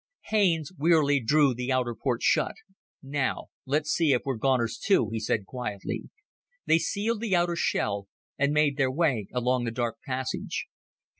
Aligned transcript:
Haines 0.29 0.71
wearily 0.79 1.19
drew 1.19 1.53
the 1.53 1.71
outer 1.71 1.93
port 1.93 2.23
shut. 2.23 2.55
"Now, 3.03 3.49
let's 3.67 3.91
see 3.91 4.13
if 4.13 4.23
we're 4.25 4.33
goners, 4.37 4.79
too," 4.83 5.09
he 5.11 5.19
said 5.19 5.45
quietly. 5.45 6.09
They 6.65 6.79
sealed 6.79 7.21
the 7.21 7.35
outer 7.35 7.55
shell 7.55 8.07
and 8.35 8.51
made 8.51 8.77
their 8.77 8.89
way 8.89 9.27
along 9.31 9.65
the 9.65 9.69
dark 9.71 9.97
passage. 10.03 10.65